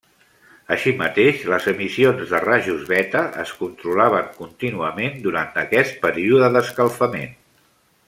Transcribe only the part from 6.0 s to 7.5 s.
període d'escalfament.